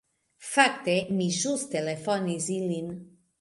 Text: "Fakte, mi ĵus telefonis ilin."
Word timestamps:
"Fakte, 0.51 0.95
mi 1.17 1.27
ĵus 1.41 1.67
telefonis 1.75 2.49
ilin." 2.57 2.91